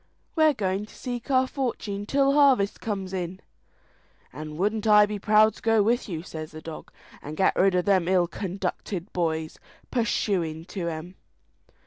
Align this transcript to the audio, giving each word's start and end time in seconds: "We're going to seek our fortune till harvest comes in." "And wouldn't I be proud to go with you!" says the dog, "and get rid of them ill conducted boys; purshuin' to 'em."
"We're 0.35 0.55
going 0.55 0.87
to 0.87 0.95
seek 0.95 1.29
our 1.29 1.45
fortune 1.45 2.07
till 2.07 2.33
harvest 2.33 2.81
comes 2.81 3.13
in." 3.13 3.39
"And 4.33 4.57
wouldn't 4.57 4.87
I 4.87 5.05
be 5.05 5.19
proud 5.19 5.53
to 5.53 5.61
go 5.61 5.83
with 5.83 6.09
you!" 6.09 6.23
says 6.23 6.49
the 6.51 6.59
dog, 6.59 6.91
"and 7.21 7.37
get 7.37 7.55
rid 7.55 7.75
of 7.75 7.85
them 7.85 8.07
ill 8.07 8.25
conducted 8.27 9.13
boys; 9.13 9.59
purshuin' 9.91 10.65
to 10.69 10.87
'em." 10.87 11.17